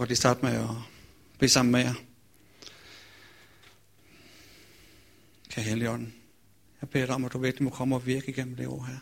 godt 0.00 0.08
lige 0.08 0.16
starte 0.16 0.42
med 0.42 0.52
at 0.52 0.68
bede 1.38 1.50
sammen 1.50 1.72
med 1.72 1.80
jer. 1.80 1.94
Kære 5.48 5.64
Helligånden, 5.64 6.14
jeg 6.80 6.88
beder 6.88 7.06
dig 7.06 7.14
om, 7.14 7.24
at 7.24 7.32
du 7.32 7.38
virkelig 7.38 7.64
må 7.64 7.70
komme 7.70 7.94
og 7.94 8.06
virke 8.06 8.30
igennem 8.30 8.56
det 8.56 8.66
år 8.66 8.84
her. 8.84 8.98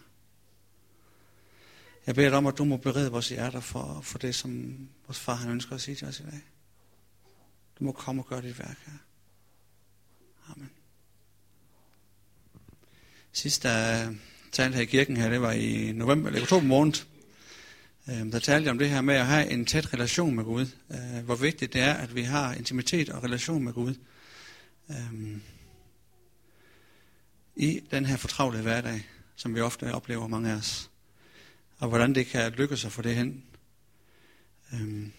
Jeg 2.06 2.14
beder 2.14 2.28
dig 2.28 2.38
om, 2.38 2.46
at 2.46 2.58
du 2.58 2.64
må 2.64 2.76
berede 2.76 3.10
vores 3.10 3.28
hjerter 3.28 3.60
for, 3.60 4.00
for 4.00 4.18
det, 4.18 4.34
som 4.34 4.78
vores 5.06 5.20
far 5.20 5.34
han 5.34 5.50
ønsker 5.50 5.74
at 5.74 5.80
sige 5.80 5.94
til 5.94 6.06
os 6.06 6.20
i 6.20 6.22
dag. 6.22 6.40
Du 7.78 7.84
må 7.84 7.92
komme 7.92 8.22
og 8.22 8.26
gøre 8.26 8.42
dit 8.42 8.58
værk 8.58 8.78
her. 8.86 8.98
Amen. 10.52 10.70
Sidst 13.32 13.62
der 13.62 14.14
talte 14.52 14.74
her 14.74 14.82
i 14.82 14.86
kirken 14.86 15.16
her, 15.16 15.30
det 15.30 15.40
var 15.40 15.52
i 15.52 15.92
november 15.92 16.28
eller 16.28 16.42
oktober 16.42 16.66
måned, 16.66 16.94
øh, 18.08 18.32
der 18.32 18.38
talte 18.38 18.64
jeg 18.64 18.70
om 18.70 18.78
det 18.78 18.90
her 18.90 19.00
med 19.00 19.14
at 19.14 19.26
have 19.26 19.50
en 19.50 19.66
tæt 19.66 19.94
relation 19.94 20.34
med 20.34 20.44
Gud. 20.44 20.66
Øh, 20.90 21.24
hvor 21.24 21.34
vigtigt 21.34 21.72
det 21.72 21.80
er, 21.80 21.94
at 21.94 22.14
vi 22.14 22.22
har 22.22 22.54
intimitet 22.54 23.08
og 23.08 23.24
relation 23.24 23.64
med 23.64 23.72
Gud. 23.72 23.94
Øh, 24.90 25.36
I 27.56 27.80
den 27.90 28.06
her 28.06 28.16
fortravlede 28.16 28.62
hverdag, 28.62 29.06
som 29.36 29.54
vi 29.54 29.60
ofte 29.60 29.94
oplever 29.94 30.26
mange 30.26 30.50
af 30.50 30.56
os. 30.56 30.90
Og 31.78 31.88
hvordan 31.88 32.14
det 32.14 32.26
kan 32.26 32.52
lykkes 32.52 32.84
at 32.84 32.92
få 32.92 33.02
det 33.02 33.14
hen. 33.14 33.44
Øhm, 34.72 35.12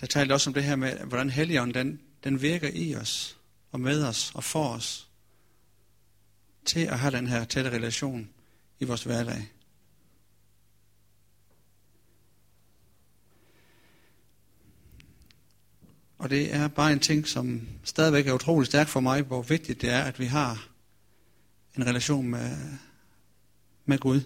der 0.00 0.06
talte 0.06 0.32
også 0.32 0.50
om 0.50 0.54
det 0.54 0.64
her 0.64 0.76
med, 0.76 0.98
hvordan 0.98 1.30
Helligånden 1.30 1.86
den, 1.86 2.00
den 2.24 2.42
virker 2.42 2.70
i 2.74 2.94
os, 2.94 3.38
og 3.72 3.80
med 3.80 4.04
os, 4.04 4.32
og 4.34 4.44
for 4.44 4.68
os, 4.68 5.08
til 6.64 6.80
at 6.80 6.98
have 6.98 7.16
den 7.16 7.26
her 7.26 7.44
tætte 7.44 7.70
relation 7.70 8.30
i 8.80 8.84
vores 8.84 9.02
hverdag. 9.02 9.48
Og 16.22 16.30
det 16.30 16.54
er 16.54 16.68
bare 16.68 16.92
en 16.92 17.00
ting, 17.00 17.28
som 17.28 17.68
stadigvæk 17.84 18.26
er 18.26 18.32
utrolig 18.32 18.66
stærk 18.66 18.88
for 18.88 19.00
mig, 19.00 19.22
hvor 19.22 19.42
vigtigt 19.42 19.80
det 19.80 19.90
er, 19.90 20.02
at 20.02 20.18
vi 20.18 20.24
har 20.24 20.68
en 21.76 21.86
relation 21.86 22.28
med, 22.28 22.56
med 23.84 23.98
Gud. 23.98 24.20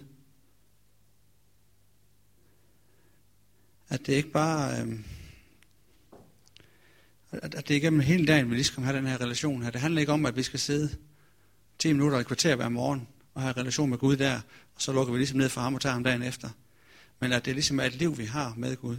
At 3.89 4.05
det 4.05 4.13
ikke 4.13 4.31
bare... 4.31 4.81
Øh, 4.81 4.99
at, 7.31 7.55
at 7.55 7.67
det 7.67 7.73
er 7.73 7.77
igennem 7.77 7.99
hele 7.99 8.25
dagen, 8.25 8.49
vi 8.49 8.55
lige 8.55 8.63
skal 8.63 8.83
have 8.83 8.97
den 8.97 9.07
her 9.07 9.21
relation 9.21 9.63
her. 9.63 9.69
Det 9.69 9.81
handler 9.81 9.99
ikke 9.99 10.13
om, 10.13 10.25
at 10.25 10.35
vi 10.35 10.43
skal 10.43 10.59
sidde 10.59 10.95
10 11.79 11.93
minutter 11.93 12.19
i 12.19 12.23
kvarter 12.23 12.55
hver 12.55 12.69
morgen 12.69 13.07
og 13.33 13.41
have 13.41 13.49
en 13.49 13.57
relation 13.57 13.89
med 13.89 13.97
Gud 13.97 14.17
der, 14.17 14.41
og 14.75 14.81
så 14.81 14.91
lukker 14.91 15.13
vi 15.13 15.19
ligesom 15.19 15.37
ned 15.37 15.49
for 15.49 15.61
ham 15.61 15.75
og 15.75 15.81
tager 15.81 15.93
ham 15.93 16.03
dagen 16.03 16.23
efter. 16.23 16.49
Men 17.19 17.31
at 17.31 17.45
det 17.45 17.53
ligesom 17.53 17.79
er 17.79 17.83
et 17.83 17.95
liv, 17.95 18.17
vi 18.17 18.25
har 18.25 18.53
med 18.57 18.75
Gud. 18.75 18.97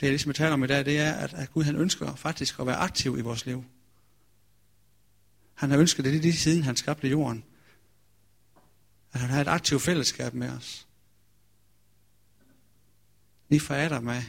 Det 0.00 0.06
jeg 0.06 0.10
ligesom 0.10 0.32
taler 0.32 0.52
om 0.52 0.64
i 0.64 0.66
dag, 0.66 0.84
det 0.84 0.98
er, 0.98 1.12
at, 1.12 1.34
at 1.34 1.52
Gud 1.52 1.64
han 1.64 1.76
ønsker 1.76 2.14
faktisk 2.14 2.60
at 2.60 2.66
være 2.66 2.76
aktiv 2.76 3.18
i 3.18 3.20
vores 3.20 3.46
liv. 3.46 3.64
Han 5.54 5.70
har 5.70 5.78
ønsket 5.78 6.04
det 6.04 6.14
lige 6.14 6.32
siden 6.32 6.62
han 6.62 6.76
skabte 6.76 7.08
jorden. 7.08 7.44
At 9.12 9.20
han 9.20 9.30
har 9.30 9.40
et 9.40 9.48
aktivt 9.48 9.82
fællesskab 9.82 10.34
med 10.34 10.50
os. 10.50 10.88
Lige 13.48 13.60
fra 13.60 13.76
Adam 13.76 14.08
af. 14.08 14.24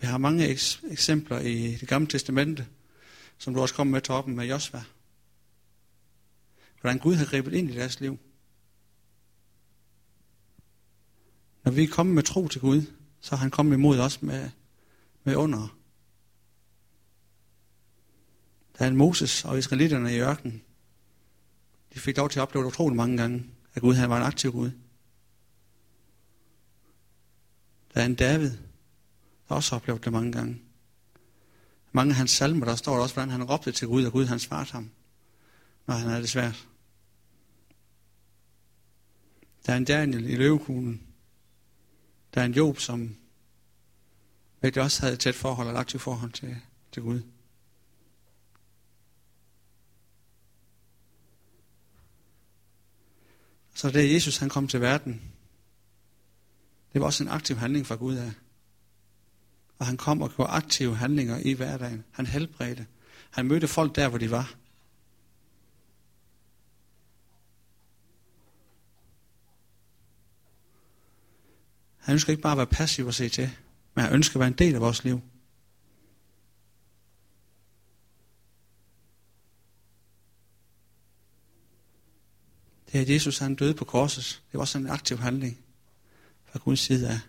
Vi 0.00 0.06
har 0.06 0.18
mange 0.18 0.48
eksempler 0.90 1.38
i 1.38 1.76
det 1.76 1.88
gamle 1.88 2.08
testamente, 2.08 2.66
som 3.38 3.54
du 3.54 3.60
også 3.60 3.74
kom 3.74 3.86
med 3.86 4.00
toppen 4.00 4.36
med 4.36 4.46
Josva. 4.46 4.84
Hvordan 6.80 6.98
Gud 6.98 7.14
har 7.14 7.26
grebet 7.26 7.54
ind 7.54 7.70
i 7.70 7.76
deres 7.76 8.00
liv. 8.00 8.18
Når 11.64 11.72
vi 11.72 11.82
er 11.82 11.88
kommet 11.88 12.14
med 12.14 12.22
tro 12.22 12.48
til 12.48 12.60
Gud, 12.60 12.82
så 13.20 13.36
han 13.36 13.50
kom 13.50 13.72
imod 13.72 13.98
os 13.98 14.22
med, 14.22 14.50
med 15.24 15.36
under. 15.36 15.76
Der 18.78 18.86
er 18.86 18.92
Moses 18.92 19.44
og 19.44 19.58
israelitterne 19.58 20.14
i 20.14 20.20
ørkenen. 20.20 20.62
De 21.94 22.00
fik 22.00 22.16
lov 22.16 22.30
til 22.30 22.38
at 22.38 22.42
opleve 22.42 22.64
det 22.64 22.70
utroligt 22.70 22.96
mange 22.96 23.16
gange, 23.16 23.46
at 23.74 23.82
Gud 23.82 23.94
han 23.94 24.10
var 24.10 24.16
en 24.16 24.22
aktiv 24.22 24.52
Gud. 24.52 24.70
Der 27.94 28.00
er 28.00 28.06
en 28.06 28.14
David, 28.14 28.50
der 29.48 29.54
også 29.54 29.70
har 29.70 29.80
oplevet 29.80 30.04
det 30.04 30.12
mange 30.12 30.32
gange. 30.32 30.62
Mange 31.92 32.10
af 32.10 32.16
hans 32.16 32.30
salmer, 32.30 32.66
der 32.66 32.76
står 32.76 32.94
der 32.94 33.02
også, 33.02 33.14
hvordan 33.14 33.30
han 33.30 33.44
råbte 33.44 33.72
til 33.72 33.88
Gud, 33.88 34.04
og 34.04 34.12
Gud 34.12 34.24
han 34.24 34.38
svarede 34.38 34.70
ham, 34.70 34.90
når 35.86 35.94
han 35.94 36.08
havde 36.08 36.22
det 36.22 36.30
svært. 36.30 36.68
Der 39.66 39.72
er 39.72 39.76
en 39.76 39.84
Daniel 39.84 40.30
i 40.30 40.36
løvekuglen. 40.36 41.05
Der 42.36 42.42
er 42.42 42.46
en 42.46 42.54
Job, 42.54 42.78
som 42.78 43.16
virkelig 44.60 44.84
også 44.84 45.00
havde 45.00 45.14
et 45.14 45.20
tæt 45.20 45.34
forhold 45.34 45.68
og 45.68 45.74
et 45.74 45.78
aktivt 45.78 46.02
forhold 46.02 46.32
til, 46.32 46.56
til 46.92 47.02
Gud. 47.02 47.20
Så 53.74 53.90
det 53.90 54.14
Jesus 54.14 54.36
han 54.36 54.48
kom 54.48 54.68
til 54.68 54.80
verden, 54.80 55.22
det 56.92 57.00
var 57.00 57.06
også 57.06 57.24
en 57.24 57.30
aktiv 57.30 57.56
handling 57.56 57.86
fra 57.86 57.94
Gud 57.94 58.16
af. 58.16 58.32
Og 59.78 59.86
han 59.86 59.96
kom 59.96 60.22
og 60.22 60.30
gjorde 60.36 60.50
aktive 60.50 60.96
handlinger 60.96 61.38
i 61.38 61.52
hverdagen. 61.52 62.04
Han 62.10 62.26
helbredte. 62.26 62.86
Han 63.30 63.46
mødte 63.46 63.68
folk 63.68 63.96
der, 63.96 64.08
hvor 64.08 64.18
de 64.18 64.30
var. 64.30 64.54
Han 72.06 72.12
ønsker 72.12 72.30
ikke 72.30 72.42
bare 72.42 72.52
at 72.52 72.58
være 72.58 72.66
passiv 72.66 73.06
og 73.06 73.14
se 73.14 73.28
til, 73.28 73.50
men 73.94 74.04
han 74.04 74.14
ønsker 74.14 74.36
at 74.36 74.40
være 74.40 74.48
en 74.48 74.58
del 74.58 74.74
af 74.74 74.80
vores 74.80 75.04
liv. 75.04 75.20
Det 82.92 83.00
at 83.00 83.10
Jesus 83.10 83.38
han 83.38 83.54
døde 83.54 83.74
på 83.74 83.84
korset, 83.84 84.42
det 84.52 84.54
var 84.54 84.60
også 84.60 84.78
en 84.78 84.86
aktiv 84.86 85.18
handling 85.18 85.58
fra 86.44 86.58
Guds 86.58 86.80
side 86.80 87.08
af. 87.08 87.20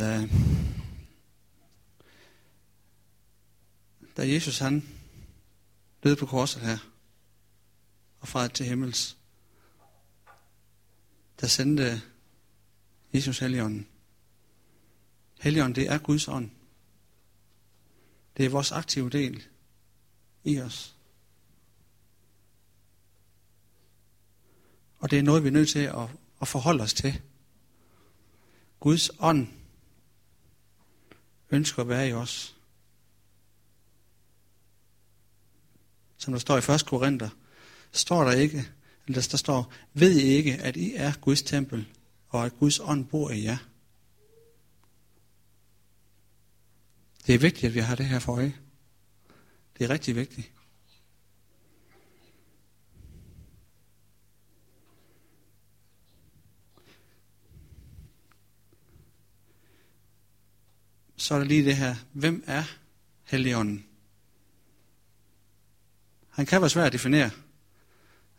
da, 0.00 0.28
da 4.16 4.29
Jesus 4.40 4.58
han 4.58 4.88
døde 6.04 6.16
på 6.16 6.26
korset 6.26 6.62
her, 6.62 6.78
og 8.20 8.28
fra 8.28 8.48
til 8.48 8.66
himmels, 8.66 9.16
der 11.40 11.46
sendte 11.46 12.02
Jesus 13.14 13.38
Helligånden. 13.38 13.88
Helligånden, 15.40 15.74
det 15.74 15.88
er 15.88 15.98
Guds 15.98 16.28
ånd. 16.28 16.50
Det 18.36 18.44
er 18.44 18.50
vores 18.50 18.72
aktive 18.72 19.10
del 19.10 19.46
i 20.44 20.60
os. 20.60 20.96
Og 24.98 25.10
det 25.10 25.18
er 25.18 25.22
noget, 25.22 25.42
vi 25.42 25.48
er 25.48 25.52
nødt 25.52 25.68
til 25.68 25.78
at, 25.78 26.08
at 26.40 26.48
forholde 26.48 26.82
os 26.82 26.94
til. 26.94 27.22
Guds 28.80 29.10
ånd 29.18 29.48
ønsker 31.50 31.82
at 31.82 31.88
være 31.88 32.08
i 32.08 32.12
os. 32.12 32.59
Som 36.20 36.32
der 36.32 36.40
står 36.40 36.56
i 36.56 36.74
1. 36.74 36.86
Korinther, 36.86 37.28
står 37.92 38.24
der 38.24 38.32
ikke, 38.32 38.68
eller 39.06 39.28
der 39.30 39.36
står, 39.36 39.72
ved 39.94 40.16
I 40.18 40.22
ikke, 40.22 40.54
at 40.54 40.76
I 40.76 40.94
er 40.94 41.12
Guds 41.20 41.42
tempel, 41.42 41.86
og 42.28 42.46
at 42.46 42.58
Guds 42.58 42.80
ånd 42.80 43.06
bor 43.06 43.30
i 43.30 43.44
jer. 43.44 43.56
Det 47.26 47.34
er 47.34 47.38
vigtigt, 47.38 47.64
at 47.64 47.74
vi 47.74 47.80
har 47.80 47.94
det 47.94 48.06
her 48.06 48.18
for 48.18 48.32
øje. 48.32 48.54
Det 49.78 49.84
er 49.84 49.90
rigtig 49.90 50.16
vigtigt. 50.16 50.52
så 61.16 61.34
er 61.34 61.38
der 61.38 61.46
lige 61.46 61.64
det 61.64 61.76
her. 61.76 61.94
Hvem 62.12 62.44
er 62.46 62.64
Helligånden? 63.24 63.89
Han 66.30 66.46
kan 66.46 66.60
være 66.60 66.70
svær 66.70 66.84
at 66.84 66.92
definere. 66.92 67.30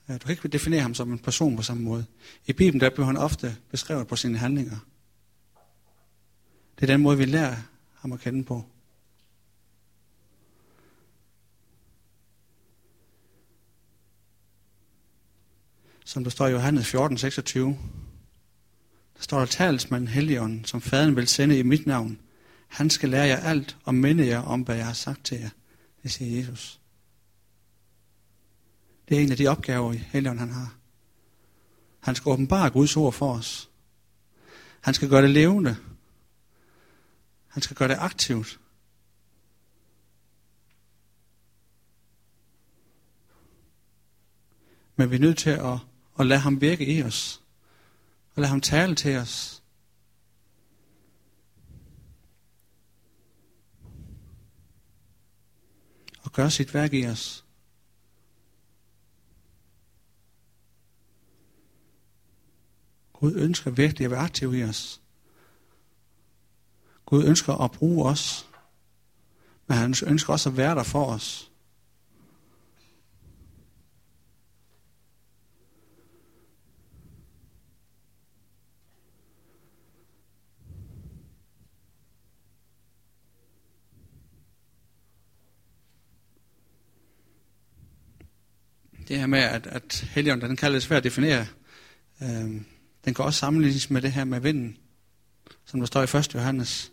Du 0.07 0.17
kan 0.17 0.31
ikke 0.31 0.47
definere 0.47 0.81
ham 0.81 0.93
som 0.93 1.11
en 1.11 1.19
person 1.19 1.55
på 1.55 1.63
samme 1.63 1.83
måde. 1.83 2.05
I 2.45 2.53
Bibelen 2.53 2.79
der 2.79 2.89
bliver 2.89 3.05
han 3.05 3.17
ofte 3.17 3.57
beskrevet 3.69 4.07
på 4.07 4.15
sine 4.15 4.37
handlinger. 4.37 4.77
Det 6.75 6.89
er 6.89 6.93
den 6.93 7.01
måde, 7.01 7.17
vi 7.17 7.25
lærer 7.25 7.55
ham 7.95 8.11
at 8.11 8.19
kende 8.19 8.43
på. 8.43 8.65
som 16.11 16.23
der 16.23 16.31
står 16.31 16.47
i 16.47 16.51
Johannes 16.51 16.87
14, 16.87 17.17
26. 17.17 17.77
Der 19.15 19.21
står 19.23 19.39
der 19.39 19.45
talsmanden 19.45 20.07
Helligånden, 20.07 20.65
som 20.65 20.81
faderen 20.81 21.15
vil 21.15 21.27
sende 21.27 21.59
i 21.59 21.63
mit 21.63 21.87
navn. 21.87 22.19
Han 22.67 22.89
skal 22.89 23.09
lære 23.09 23.27
jer 23.27 23.37
alt 23.37 23.77
og 23.83 23.95
minde 23.95 24.27
jer 24.27 24.39
om, 24.39 24.61
hvad 24.61 24.75
jeg 24.75 24.85
har 24.85 24.93
sagt 24.93 25.25
til 25.25 25.39
jer. 25.39 25.49
Det 26.03 26.11
siger 26.11 26.39
Jesus. 26.39 26.80
Det 29.11 29.19
er 29.19 29.23
en 29.23 29.31
af 29.31 29.37
de 29.37 29.47
opgaver, 29.47 29.93
Helligånden 29.93 30.39
han 30.39 30.51
har. 30.51 30.75
Han 31.99 32.15
skal 32.15 32.29
åbenbare 32.29 32.69
Guds 32.69 32.97
ord 32.97 33.13
for 33.13 33.33
os. 33.33 33.69
Han 34.81 34.93
skal 34.93 35.09
gøre 35.09 35.21
det 35.21 35.29
levende. 35.29 35.77
Han 37.47 37.61
skal 37.61 37.77
gøre 37.77 37.87
det 37.89 37.97
aktivt. 37.99 38.59
Men 44.95 45.11
vi 45.11 45.15
er 45.15 45.19
nødt 45.19 45.37
til 45.37 45.49
at, 45.49 45.79
at 46.19 46.25
lade 46.25 46.39
ham 46.39 46.61
virke 46.61 46.85
i 46.85 47.03
os. 47.03 47.41
Og 48.35 48.41
lade 48.41 48.49
ham 48.49 48.61
tale 48.61 48.95
til 48.95 49.17
os. 49.17 49.63
Og 56.23 56.31
gøre 56.31 56.51
sit 56.51 56.73
værk 56.73 56.93
i 56.93 57.07
os. 57.07 57.45
Gud 63.21 63.35
ønsker 63.35 63.71
virkelig 63.71 64.05
at 64.05 64.11
være 64.11 64.19
aktiv 64.19 64.53
i 64.53 64.63
os. 64.63 65.01
Gud 67.05 67.25
ønsker 67.25 67.53
at 67.53 67.71
bruge 67.71 68.09
os, 68.09 68.47
men 69.67 69.77
han 69.77 69.95
ønsker 70.07 70.33
også 70.33 70.49
at 70.49 70.57
være 70.57 70.75
der 70.75 70.83
for 70.83 71.05
os. 71.05 71.51
Det 89.07 89.19
her 89.19 89.27
med, 89.27 89.39
at, 89.39 89.67
at 89.67 90.07
Helligånden, 90.11 90.49
den 90.49 90.57
kan 90.57 90.71
lidt 90.71 90.83
svært 90.83 90.97
at 90.97 91.03
definere. 91.03 91.47
Øhm, 92.23 92.65
den 93.05 93.13
kan 93.13 93.25
også 93.25 93.39
sammenlignes 93.39 93.89
med 93.89 94.01
det 94.01 94.11
her 94.11 94.23
med 94.23 94.39
vinden, 94.39 94.77
som 95.65 95.79
der 95.79 95.87
står 95.87 96.01
i 96.01 96.17
1. 96.17 96.33
Johannes. 96.33 96.91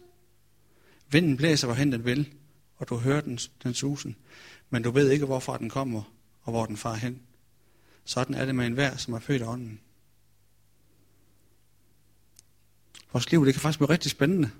Vinden 1.10 1.36
blæser, 1.36 1.66
hvorhen 1.66 1.92
den 1.92 2.04
vil, 2.04 2.34
og 2.76 2.88
du 2.88 2.96
hører 2.96 3.20
den, 3.20 3.38
den 3.62 3.74
susen, 3.74 4.16
men 4.70 4.82
du 4.82 4.90
ved 4.90 5.10
ikke, 5.10 5.26
hvorfra 5.26 5.58
den 5.58 5.70
kommer, 5.70 6.02
og 6.42 6.52
hvor 6.52 6.66
den 6.66 6.76
far 6.76 6.94
hen. 6.94 7.22
Sådan 8.04 8.34
er 8.34 8.44
det 8.44 8.54
med 8.54 8.66
enhver, 8.66 8.96
som 8.96 9.14
er 9.14 9.18
født 9.18 9.42
af 9.42 9.46
ånden. 9.46 9.80
Vores 13.12 13.30
liv, 13.30 13.46
det 13.46 13.54
kan 13.54 13.60
faktisk 13.60 13.78
blive 13.78 13.90
rigtig 13.90 14.10
spændende. 14.10 14.50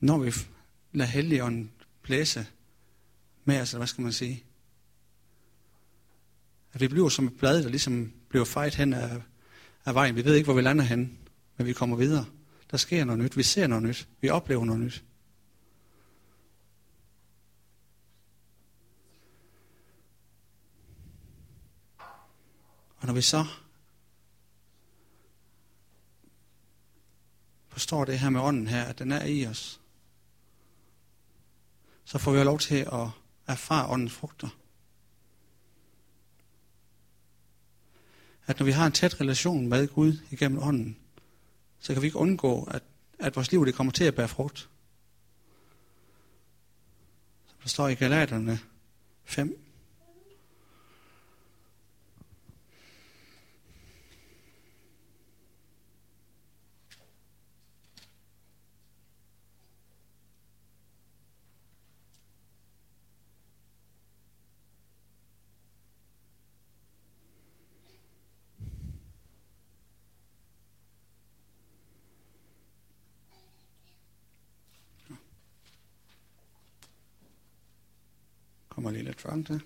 Når 0.00 0.18
vi 0.18 0.32
lader 0.92 1.10
Helligånden 1.10 1.72
blæse 2.02 2.46
med 3.44 3.60
os, 3.60 3.70
eller 3.70 3.78
hvad 3.78 3.86
skal 3.86 4.02
man 4.02 4.12
sige? 4.12 4.44
At 6.74 6.80
vi 6.80 6.88
bliver 6.88 7.08
som 7.08 7.26
et 7.26 7.36
blad, 7.36 7.62
der 7.62 7.68
ligesom 7.68 8.12
bliver 8.28 8.44
fejt 8.44 8.74
hen 8.74 8.92
af, 8.92 9.22
af 9.84 9.94
vejen. 9.94 10.16
Vi 10.16 10.24
ved 10.24 10.34
ikke, 10.34 10.44
hvor 10.44 10.54
vi 10.54 10.62
lander 10.62 10.84
hen, 10.84 11.18
men 11.56 11.66
vi 11.66 11.72
kommer 11.72 11.96
videre. 11.96 12.26
Der 12.70 12.76
sker 12.76 13.04
noget 13.04 13.22
nyt. 13.22 13.36
Vi 13.36 13.42
ser 13.42 13.66
noget 13.66 13.82
nyt. 13.82 14.08
Vi 14.20 14.28
oplever 14.28 14.64
noget 14.64 14.80
nyt. 14.80 15.04
Og 22.96 23.06
når 23.06 23.12
vi 23.12 23.22
så 23.22 23.44
forstår 27.68 28.04
det 28.04 28.18
her 28.18 28.30
med 28.30 28.40
ånden 28.40 28.66
her, 28.66 28.84
at 28.84 28.98
den 28.98 29.12
er 29.12 29.24
i 29.24 29.46
os, 29.46 29.80
så 32.04 32.18
får 32.18 32.32
vi 32.32 32.38
lov 32.38 32.58
til 32.58 32.88
at 32.92 33.08
erfare 33.46 33.86
åndens 33.86 34.12
frugter. 34.12 34.48
At 38.46 38.58
når 38.58 38.66
vi 38.66 38.72
har 38.72 38.86
en 38.86 38.92
tæt 38.92 39.20
relation 39.20 39.68
med 39.68 39.88
Gud 39.88 40.18
igennem 40.30 40.58
ånden, 40.62 40.96
så 41.80 41.92
kan 41.92 42.02
vi 42.02 42.06
ikke 42.06 42.18
undgå, 42.18 42.62
at, 42.70 42.82
at 43.18 43.36
vores 43.36 43.50
liv 43.50 43.66
det 43.66 43.74
kommer 43.74 43.92
til 43.92 44.04
at 44.04 44.14
bære 44.14 44.28
frugt. 44.28 44.68
Som 47.46 47.56
der 47.62 47.68
står 47.68 47.88
i 47.88 47.94
Galaterne 47.94 48.58
5, 49.24 49.63
kommer 79.24 79.60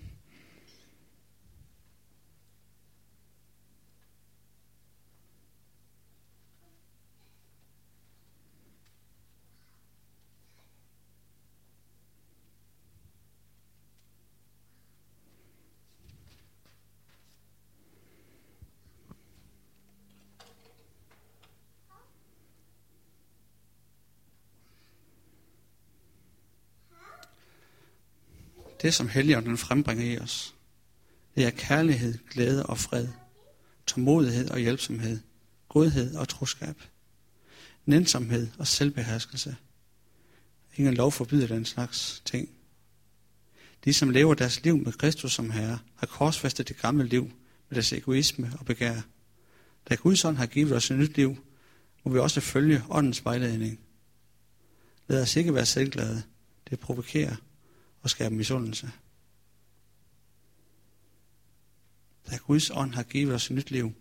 Det, 28.83 28.95
som 28.95 29.09
Helligånden 29.09 29.59
frembringer 29.59 30.05
i 30.05 30.19
os, 30.19 30.55
det 31.35 31.47
er 31.47 31.51
kærlighed, 31.51 32.19
glæde 32.31 32.67
og 32.67 32.79
fred, 32.79 33.09
tålmodighed 33.87 34.51
og 34.51 34.59
hjælpsomhed, 34.59 35.21
godhed 35.69 36.15
og 36.15 36.29
troskab, 36.29 36.77
nænsomhed 37.87 38.49
og 38.59 38.67
selvbeherskelse. 38.67 39.57
Ingen 40.77 40.95
lov 40.95 41.13
forbyder 41.13 41.47
den 41.47 41.65
slags 41.65 42.23
ting. 42.25 42.49
De, 43.85 43.93
som 43.93 44.11
lever 44.11 44.35
deres 44.35 44.65
liv 44.65 44.77
med 44.77 44.93
Kristus 44.93 45.35
som 45.35 45.51
Herre, 45.51 45.79
har 45.95 46.07
korsfæstet 46.07 46.69
det 46.69 46.77
gamle 46.77 47.07
liv 47.07 47.25
med 47.69 47.75
deres 47.75 47.93
egoisme 47.93 48.53
og 48.59 48.67
begær. 48.67 49.01
Da 49.89 49.95
Guds 49.95 50.25
ånd 50.25 50.37
har 50.37 50.47
givet 50.47 50.73
os 50.73 50.91
et 50.91 50.99
nyt 50.99 51.17
liv, 51.17 51.37
må 52.05 52.13
vi 52.13 52.19
også 52.19 52.41
følge 52.41 52.85
åndens 52.91 53.25
vejledning. 53.25 53.81
Lad 55.07 55.23
os 55.23 55.37
ikke 55.37 55.55
være 55.55 55.67
selvglade. 55.67 56.23
Det 56.71 56.81
provokerer 56.81 57.37
og 58.03 58.11
skabe 58.11 58.35
misundelse. 58.35 58.93
Da 62.31 62.37
Guds 62.37 62.71
ånd 62.71 62.95
har 62.95 63.03
givet 63.03 63.35
os 63.35 63.51
et 63.51 63.57
nyt 63.57 63.71
liv, 63.71 63.95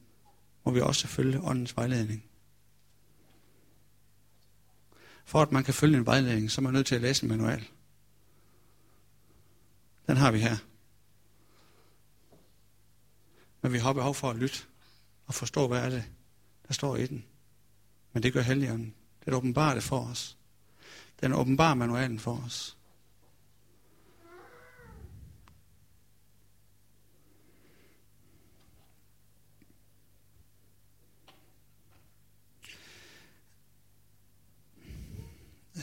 må 0.63 0.71
vi 0.71 0.81
også 0.81 1.07
følge 1.07 1.41
åndens 1.41 1.77
vejledning. 1.77 2.23
For 5.25 5.41
at 5.41 5.51
man 5.51 5.63
kan 5.63 5.73
følge 5.73 5.97
en 5.97 6.05
vejledning, 6.05 6.51
så 6.51 6.61
er 6.61 6.63
man 6.63 6.73
nødt 6.73 6.87
til 6.87 6.95
at 6.95 7.01
læse 7.01 7.23
en 7.23 7.29
manual. 7.29 7.67
Den 10.07 10.17
har 10.17 10.31
vi 10.31 10.39
her. 10.39 10.57
Men 13.61 13.73
vi 13.73 13.77
har 13.77 13.93
behov 13.93 14.15
for 14.15 14.29
at 14.29 14.35
lytte 14.35 14.57
og 15.25 15.33
forstå, 15.33 15.67
hvad 15.67 15.85
er 15.85 15.89
det, 15.89 16.03
der 16.67 16.73
står 16.73 16.95
i 16.95 17.07
den. 17.07 17.25
Men 18.13 18.23
det 18.23 18.33
gør 18.33 18.41
Helligånden. 18.41 18.95
Det 19.25 19.33
åbenbarer 19.33 19.73
det 19.73 19.83
for 19.83 19.99
os. 19.99 20.37
Den 21.21 21.33
åbenbarer 21.33 21.73
manualen 21.73 22.19
for 22.19 22.43
os. 22.45 22.76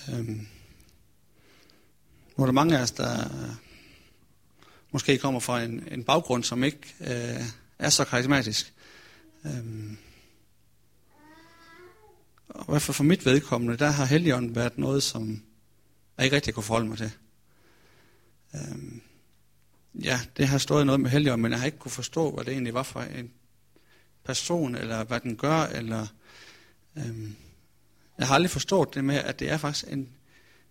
Øhm, 0.08 0.46
nu 2.36 2.42
er 2.42 2.46
der 2.46 2.52
mange 2.52 2.78
af 2.78 2.82
os, 2.82 2.90
der 2.90 3.30
måske 4.90 5.18
kommer 5.18 5.40
fra 5.40 5.62
en, 5.62 5.88
en 5.90 6.04
baggrund, 6.04 6.44
som 6.44 6.64
ikke 6.64 6.94
øh, 7.00 7.42
er 7.78 7.90
så 7.90 8.04
karismatisk. 8.04 8.72
Øhm, 9.44 9.96
og 12.48 12.64
i 12.68 12.70
hvert 12.72 12.82
fald 12.82 12.94
for 12.94 13.04
mit 13.04 13.26
vedkommende, 13.26 13.76
der 13.76 13.90
har 13.90 14.04
Helligånden 14.04 14.54
været 14.54 14.78
noget, 14.78 15.02
som 15.02 15.42
jeg 16.16 16.24
ikke 16.24 16.36
rigtig 16.36 16.54
kunne 16.54 16.62
forholde 16.62 16.88
mig 16.88 16.98
til. 16.98 17.12
Øhm, 18.54 19.00
ja, 19.94 20.20
det 20.36 20.48
har 20.48 20.58
stået 20.58 20.86
noget 20.86 21.00
med 21.00 21.10
Helligånden, 21.10 21.42
men 21.42 21.52
jeg 21.52 21.60
har 21.60 21.66
ikke 21.66 21.78
kunne 21.78 21.90
forstå, 21.90 22.30
hvad 22.30 22.44
det 22.44 22.52
egentlig 22.52 22.74
var 22.74 22.82
for 22.82 23.00
en 23.00 23.30
person, 24.24 24.74
eller 24.74 25.04
hvad 25.04 25.20
den 25.20 25.36
gør, 25.36 25.62
eller 25.62 26.06
øhm, 26.96 27.36
jeg 28.18 28.26
har 28.26 28.34
aldrig 28.34 28.50
forstået 28.50 28.94
det 28.94 29.04
med, 29.04 29.16
at 29.16 29.38
det 29.38 29.50
er 29.50 29.56
faktisk 29.56 29.84
en, 29.88 30.16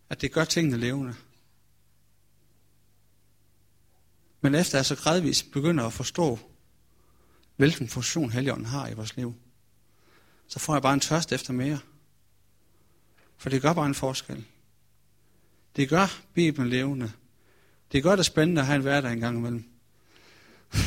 at 0.10 0.22
det 0.22 0.32
gør 0.32 0.46
tingene 0.46 0.78
levende. 0.78 1.16
Men 4.42 4.56
efter 4.56 4.78
jeg 4.78 4.86
så 4.86 4.96
gradvist 4.96 5.52
begynder 5.52 5.86
at 5.86 5.94
forstå, 5.94 6.40
hvilken 7.56 7.90
funktion 7.90 8.32
Helligånden 8.32 8.66
har 8.66 8.88
i 8.88 8.94
vores 8.94 9.16
liv, 9.16 9.36
så 10.48 10.60
får 10.60 10.74
jeg 10.74 10.82
bare 10.82 10.94
en 10.94 11.00
tørst 11.00 11.32
efter 11.32 11.54
mere. 11.54 11.80
For 13.38 13.50
det 13.50 13.62
gør 13.62 13.74
bare 13.74 13.86
en 13.86 13.96
forskel. 13.96 14.46
Det 15.76 15.90
gør 15.90 16.22
Bibelen 16.34 16.70
levende. 16.70 17.12
Det 17.92 18.04
gør 18.04 18.16
det 18.16 18.26
spændende 18.26 18.62
at 18.62 18.68
have 18.68 18.76
en 18.76 18.82
hverdag 18.82 19.14
en 19.14 19.20
gang 19.20 19.38
imellem. 19.38 19.70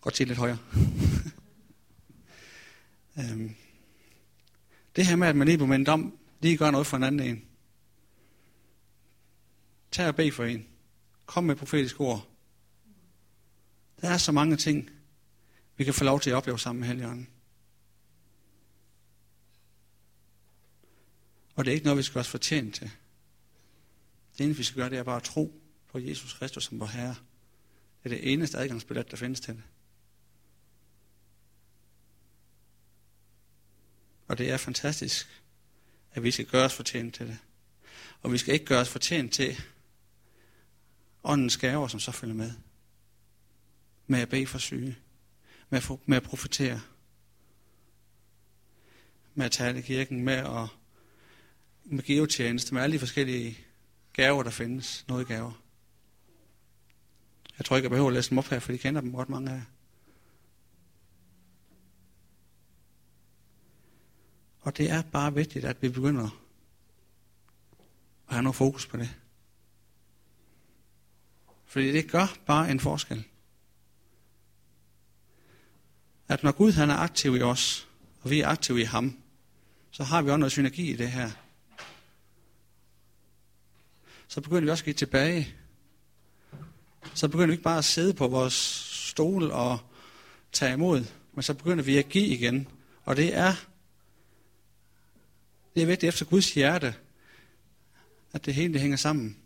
Godt 0.00 0.14
til 0.14 0.28
lidt 0.28 0.38
højere. 0.38 0.58
øhm. 3.18 3.56
Det 4.96 5.06
her 5.06 5.16
med, 5.16 5.28
at 5.28 5.36
man 5.36 5.46
lige 5.46 5.58
på 5.58 5.66
mindet 5.66 5.88
om, 5.88 6.18
lige 6.40 6.56
gør 6.56 6.70
noget 6.70 6.86
for 6.86 6.96
en 6.96 7.02
anden 7.02 7.26
en. 7.26 7.44
Tag 9.90 10.08
og 10.08 10.16
bed 10.16 10.32
for 10.32 10.44
en. 10.44 10.66
Kom 11.26 11.44
med 11.44 11.56
profetisk 11.56 12.00
ord. 12.00 12.28
Der 14.00 14.08
er 14.08 14.18
så 14.18 14.32
mange 14.32 14.56
ting, 14.56 14.90
vi 15.76 15.84
kan 15.84 15.94
få 15.94 16.04
lov 16.04 16.20
til 16.20 16.30
at 16.30 16.36
opleve 16.36 16.58
sammen 16.58 16.80
med 16.80 16.88
Helligånden. 16.88 17.28
Og 21.54 21.64
det 21.64 21.70
er 21.70 21.74
ikke 21.74 21.84
noget, 21.84 21.98
vi 21.98 22.02
skal 22.02 22.18
også 22.18 22.30
fortjene 22.30 22.70
til. 22.70 22.90
Det 24.38 24.44
eneste, 24.44 24.58
vi 24.58 24.64
skal 24.64 24.76
gøre, 24.76 24.90
det 24.90 24.98
er 24.98 25.02
bare 25.02 25.16
at 25.16 25.22
tro 25.22 25.60
på 25.88 25.98
Jesus 25.98 26.32
Kristus 26.32 26.64
som 26.64 26.80
vor 26.80 26.86
Herre. 26.86 27.14
Det 28.02 28.12
er 28.12 28.16
det 28.16 28.32
eneste 28.32 28.58
adgangsbillet, 28.58 29.10
der 29.10 29.16
findes 29.16 29.40
til 29.40 29.54
det. 29.54 29.62
Og 34.34 34.38
det 34.38 34.50
er 34.50 34.56
fantastisk, 34.56 35.42
at 36.12 36.22
vi 36.22 36.30
skal 36.30 36.46
gøre 36.46 36.64
os 36.64 36.74
fortjent 36.74 37.14
til 37.14 37.26
det. 37.26 37.38
Og 38.22 38.32
vi 38.32 38.38
skal 38.38 38.54
ikke 38.54 38.66
gøre 38.66 38.80
os 38.80 38.88
fortjent 38.88 39.32
til 39.32 39.62
åndens 41.24 41.56
gaver, 41.56 41.88
som 41.88 42.00
så 42.00 42.12
følger 42.12 42.34
med. 42.34 42.52
Med 44.06 44.20
at 44.20 44.28
bede 44.28 44.46
for 44.46 44.58
syge. 44.58 44.96
Med 45.70 45.78
at, 45.78 45.98
med 46.06 46.16
at 46.16 46.22
profitere. 46.22 46.80
Med 49.34 49.46
at 49.46 49.52
tale 49.52 49.78
i 49.78 49.82
kirken. 49.82 50.24
Med 50.24 50.34
at 50.34 50.68
med 51.84 52.02
geotjeneste. 52.02 52.74
Med 52.74 52.82
alle 52.82 52.94
de 52.94 52.98
forskellige 52.98 53.58
gaver, 54.12 54.42
der 54.42 54.50
findes. 54.50 55.04
Noget 55.08 55.26
gaver. 55.26 55.62
Jeg 57.58 57.64
tror 57.64 57.76
ikke, 57.76 57.84
jeg 57.84 57.90
behøver 57.90 58.08
at 58.08 58.14
læse 58.14 58.30
dem 58.30 58.38
op 58.38 58.46
her, 58.46 58.58
for 58.58 58.72
de 58.72 58.78
kender 58.78 59.00
dem 59.00 59.12
godt 59.12 59.28
mange 59.28 59.50
af 59.50 59.54
jer. 59.54 59.64
Og 64.64 64.76
det 64.76 64.90
er 64.90 65.02
bare 65.02 65.34
vigtigt, 65.34 65.64
at 65.64 65.82
vi 65.82 65.88
begynder 65.88 66.24
at 68.28 68.34
have 68.34 68.42
noget 68.42 68.56
fokus 68.56 68.86
på 68.86 68.96
det. 68.96 69.14
Fordi 71.64 71.92
det 71.92 72.10
gør 72.10 72.36
bare 72.46 72.70
en 72.70 72.80
forskel. 72.80 73.24
At 76.28 76.42
når 76.42 76.52
Gud 76.52 76.72
han 76.72 76.90
er 76.90 76.94
aktiv 76.94 77.36
i 77.36 77.42
os, 77.42 77.88
og 78.20 78.30
vi 78.30 78.40
er 78.40 78.48
aktive 78.48 78.80
i 78.80 78.84
ham, 78.84 79.18
så 79.90 80.04
har 80.04 80.22
vi 80.22 80.30
også 80.30 80.36
noget 80.38 80.52
synergi 80.52 80.90
i 80.90 80.96
det 80.96 81.10
her. 81.10 81.30
Så 84.28 84.40
begynder 84.40 84.62
vi 84.62 84.70
også 84.70 84.82
at 84.82 84.84
give 84.84 84.94
tilbage. 84.94 85.54
Så 87.14 87.28
begynder 87.28 87.46
vi 87.46 87.52
ikke 87.52 87.62
bare 87.62 87.78
at 87.78 87.84
sidde 87.84 88.14
på 88.14 88.28
vores 88.28 88.54
stol 89.08 89.50
og 89.50 89.78
tage 90.52 90.72
imod, 90.72 91.04
men 91.32 91.42
så 91.42 91.54
begynder 91.54 91.84
vi 91.84 91.98
at 91.98 92.08
give 92.08 92.26
igen. 92.26 92.68
Og 93.04 93.16
det 93.16 93.36
er 93.36 93.54
det 95.74 95.82
er 95.82 95.86
vigtigt 95.86 96.08
efter 96.08 96.24
Guds 96.24 96.54
hjerte, 96.54 96.94
at 98.32 98.46
det 98.46 98.54
hele 98.54 98.72
det 98.72 98.80
hænger 98.80 98.96
sammen. 98.96 99.36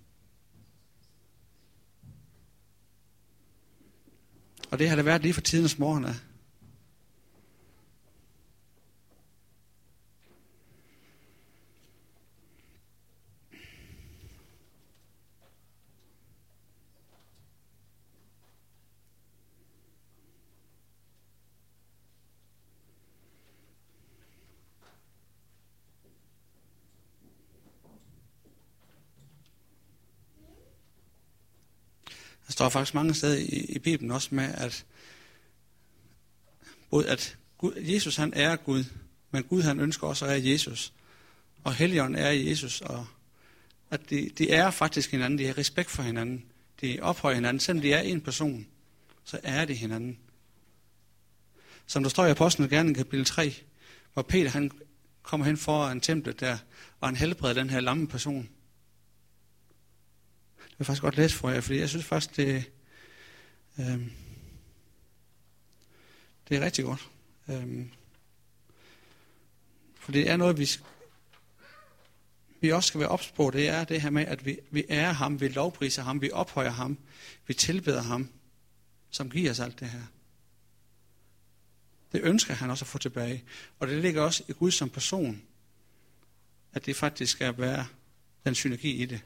Og 4.71 4.79
det 4.79 4.89
har 4.89 4.97
det 4.97 5.05
været 5.05 5.23
lige 5.23 5.35
for 5.35 5.41
tidens 5.41 5.79
morgen 5.79 6.05
af. 6.05 6.15
Står 32.59 32.69
faktisk 32.69 32.95
mange 32.95 33.15
steder 33.15 33.37
i, 33.37 33.67
i 33.69 33.79
Bibelen 33.79 34.11
også 34.11 34.29
med, 34.31 34.55
at, 34.55 34.85
både 36.91 37.09
at 37.09 37.37
Gud, 37.59 37.73
Jesus 37.77 38.17
han 38.17 38.33
er 38.35 38.57
Gud, 38.57 38.85
men 39.31 39.43
Gud 39.43 39.63
han 39.63 39.81
ønsker 39.81 40.07
også 40.07 40.25
at 40.25 40.31
være 40.31 40.51
Jesus. 40.51 40.93
Og 41.65 41.75
Helligånden 41.75 42.15
er 42.15 42.31
Jesus, 42.31 42.81
og 42.81 43.07
at 43.91 44.11
de, 44.11 44.31
de 44.39 44.51
er 44.51 44.71
faktisk 44.71 45.11
hinanden, 45.11 45.39
de 45.39 45.47
har 45.47 45.59
respekt 45.59 45.91
for 45.91 46.03
hinanden, 46.03 46.45
de 46.81 46.99
ophøjer 47.03 47.35
hinanden, 47.35 47.61
selvom 47.61 47.83
de 47.83 47.93
er 47.93 48.01
en 48.01 48.21
person, 48.21 48.67
så 49.25 49.41
er 49.43 49.65
de 49.65 49.75
hinanden. 49.75 50.19
Som 51.87 52.03
der 52.03 52.11
står 52.11 52.27
i 52.27 52.31
Apostlen 52.31 52.69
gerne 52.69 52.91
i 52.91 52.95
kapitel 52.95 53.25
3, 53.25 53.55
hvor 54.13 54.23
Peter 54.23 54.51
han 54.51 54.71
kommer 55.23 55.47
hen 55.47 55.57
foran 55.57 56.01
templet 56.01 56.41
der, 56.41 56.59
og 57.01 57.09
han 57.09 57.17
helbreder 57.17 57.55
den 57.55 57.71
her 57.71 57.81
lamme 57.81 58.09
person 58.09 58.49
vil 60.79 60.85
faktisk 60.85 61.03
godt 61.03 61.17
læse 61.17 61.37
for 61.37 61.51
jer, 61.51 61.61
fordi 61.61 61.79
jeg 61.79 61.89
synes 61.89 62.05
faktisk, 62.05 62.37
det, 62.37 62.65
øh, 63.79 64.01
det 66.49 66.57
er 66.57 66.61
rigtig 66.61 66.85
godt. 66.85 67.09
Øh, 67.49 67.87
for 69.95 70.13
det 70.13 70.31
er 70.31 70.37
noget, 70.37 70.59
vi, 70.59 70.69
vi 72.61 72.73
også 72.73 72.89
skal 72.89 73.01
være 73.01 73.09
ops 73.09 73.31
på. 73.31 73.51
Det 73.51 73.69
er 73.69 73.85
det 73.85 74.01
her 74.01 74.11
med, 74.11 74.27
at 74.27 74.47
vi, 74.47 74.59
vi 74.71 74.85
er 74.89 75.13
ham, 75.13 75.41
vi 75.41 75.49
lovpriser 75.49 76.03
ham, 76.03 76.21
vi 76.21 76.31
ophøjer 76.31 76.71
ham, 76.71 76.99
vi 77.47 77.55
tilbeder 77.55 78.03
ham, 78.03 78.29
som 79.11 79.31
giver 79.31 79.51
os 79.51 79.61
alt 79.61 79.81
det 79.81 79.89
her. 79.89 80.03
Det 82.13 82.21
ønsker 82.23 82.55
han 82.55 82.71
også 82.71 82.85
at 82.85 82.89
få 82.89 82.99
tilbage. 82.99 83.45
Og 83.79 83.89
det 83.89 84.03
ligger 84.03 84.23
også 84.23 84.43
i 84.49 84.53
Gud 84.53 84.71
som 84.71 84.91
person, 84.91 85.43
at 86.73 86.87
det 86.87 86.97
faktisk 86.97 87.33
skal 87.33 87.59
være 87.59 87.87
den 88.45 88.55
synergi 88.55 89.03
i 89.03 89.07
det. 89.07 89.21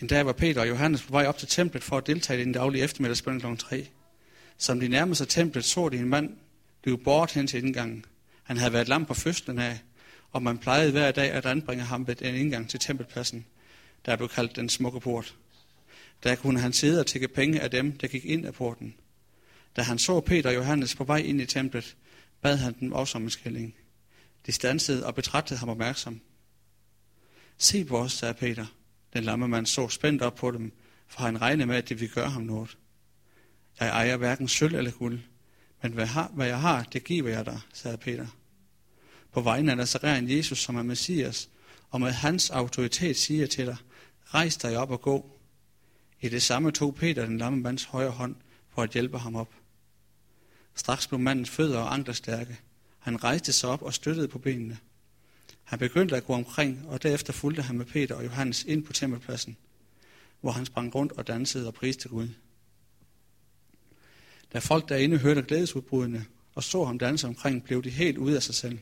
En 0.00 0.06
dag 0.06 0.26
var 0.26 0.32
Peter 0.32 0.60
og 0.60 0.68
Johannes 0.68 1.02
på 1.02 1.10
vej 1.10 1.26
op 1.26 1.38
til 1.38 1.48
templet 1.48 1.84
for 1.84 1.96
at 1.96 2.06
deltage 2.06 2.40
i 2.40 2.44
den 2.44 2.52
daglige 2.52 2.84
eftermiddagsbøn 2.84 3.40
kl. 3.40 3.56
3. 3.58 3.86
Som 4.58 4.80
de 4.80 4.88
nærmede 4.88 5.14
sig 5.14 5.28
templet, 5.28 5.64
så 5.64 5.88
de 5.88 5.96
en 5.96 6.08
mand 6.08 6.36
blive 6.82 6.98
bort 6.98 7.32
hen 7.32 7.46
til 7.46 7.64
indgangen. 7.64 8.04
Han 8.42 8.56
havde 8.56 8.72
været 8.72 8.88
lam 8.88 9.06
på 9.06 9.14
fødslen 9.14 9.58
af, 9.58 9.80
og 10.32 10.42
man 10.42 10.58
plejede 10.58 10.90
hver 10.90 11.10
dag 11.10 11.30
at 11.30 11.46
anbringe 11.46 11.84
ham 11.84 12.06
ved 12.06 12.14
den 12.14 12.34
indgang 12.34 12.68
til 12.70 12.80
tempelpladsen, 12.80 13.46
der 14.06 14.16
blev 14.16 14.28
kaldt 14.28 14.56
den 14.56 14.68
smukke 14.68 15.00
port. 15.00 15.34
Der 16.22 16.34
kunne 16.34 16.60
han 16.60 16.72
sidde 16.72 17.00
og 17.00 17.06
tække 17.06 17.28
penge 17.28 17.60
af 17.60 17.70
dem, 17.70 17.92
der 17.92 18.08
gik 18.08 18.24
ind 18.24 18.46
af 18.46 18.54
porten. 18.54 18.94
Da 19.76 19.82
han 19.82 19.98
så 19.98 20.20
Peter 20.20 20.48
og 20.48 20.54
Johannes 20.54 20.94
på 20.94 21.04
vej 21.04 21.18
ind 21.18 21.40
i 21.40 21.46
templet, 21.46 21.96
bad 22.42 22.56
han 22.56 22.76
dem 22.80 22.92
også 22.92 23.18
om 23.18 23.24
en 23.24 23.30
skilling. 23.30 23.74
De 24.46 24.52
stansede 24.52 25.06
og 25.06 25.14
betragtede 25.14 25.58
ham 25.58 25.68
opmærksom. 25.68 26.20
Se 27.58 27.84
på 27.84 27.98
os, 27.98 28.12
sagde 28.12 28.34
Peter. 28.34 28.66
Den 29.12 29.24
lamme 29.24 29.48
mand 29.48 29.66
så 29.66 29.88
spændt 29.88 30.22
op 30.22 30.34
på 30.34 30.50
dem, 30.50 30.72
for 31.08 31.20
han 31.20 31.40
regnede 31.40 31.66
med, 31.66 31.76
at 31.76 31.88
det 31.88 32.00
ville 32.00 32.14
gøre 32.14 32.30
ham 32.30 32.42
noget. 32.42 32.78
Jeg 33.80 33.88
ejer 33.88 34.16
hverken 34.16 34.48
sølv 34.48 34.74
eller 34.74 34.90
guld, 34.90 35.20
men 35.82 35.92
hvad, 35.92 36.06
har, 36.06 36.30
hvad 36.34 36.46
jeg 36.46 36.60
har, 36.60 36.82
det 36.82 37.04
giver 37.04 37.28
jeg 37.28 37.46
dig, 37.46 37.60
sagde 37.72 37.96
Peter. 37.96 38.26
På 39.32 39.40
vegne 39.40 39.70
af 39.70 39.76
Nazaren 39.76 40.30
Jesus, 40.30 40.58
som 40.58 40.76
er 40.76 40.82
Messias, 40.82 41.48
og 41.90 42.00
med 42.00 42.10
hans 42.10 42.50
autoritet 42.50 43.16
siger 43.16 43.46
til 43.46 43.66
dig, 43.66 43.76
rejs 44.26 44.56
dig 44.56 44.76
op 44.78 44.90
og 44.90 45.00
gå. 45.00 45.40
I 46.20 46.28
det 46.28 46.42
samme 46.42 46.70
tog 46.70 46.94
Peter 46.94 47.26
den 47.26 47.38
lamme 47.38 47.60
mands 47.60 47.84
højre 47.84 48.10
hånd 48.10 48.36
for 48.74 48.82
at 48.82 48.90
hjælpe 48.90 49.18
ham 49.18 49.36
op. 49.36 49.54
Straks 50.74 51.06
blev 51.06 51.20
mandens 51.20 51.50
fødder 51.50 51.78
og 51.78 51.94
ankler 51.94 52.14
stærke. 52.14 52.60
Han 52.98 53.24
rejste 53.24 53.52
sig 53.52 53.70
op 53.70 53.82
og 53.82 53.94
støttede 53.94 54.28
på 54.28 54.38
benene. 54.38 54.78
Han 55.70 55.78
begyndte 55.78 56.16
at 56.16 56.24
gå 56.24 56.32
omkring, 56.32 56.84
og 56.88 57.02
derefter 57.02 57.32
fulgte 57.32 57.62
han 57.62 57.78
med 57.78 57.86
Peter 57.86 58.14
og 58.14 58.24
Johannes 58.24 58.64
ind 58.64 58.84
på 58.84 58.92
tempelpladsen. 58.92 59.56
hvor 60.40 60.50
han 60.50 60.66
sprang 60.66 60.94
rundt 60.94 61.12
og 61.12 61.26
dansede 61.26 61.66
og 61.66 61.74
priste 61.74 62.08
Gud. 62.08 62.28
Da 64.52 64.58
folk 64.58 64.88
derinde 64.88 65.18
hørte 65.18 65.42
glædesudbrudene 65.42 66.26
og 66.54 66.64
så 66.64 66.84
ham 66.84 66.98
danse 66.98 67.26
omkring, 67.26 67.64
blev 67.64 67.82
de 67.82 67.90
helt 67.90 68.18
ude 68.18 68.36
af 68.36 68.42
sig 68.42 68.54
selv. 68.54 68.78